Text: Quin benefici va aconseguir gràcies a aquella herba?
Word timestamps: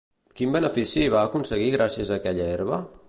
Quin 0.39 0.55
benefici 0.55 1.03
va 1.15 1.21
aconseguir 1.29 1.69
gràcies 1.77 2.13
a 2.13 2.19
aquella 2.21 2.49
herba? 2.55 2.83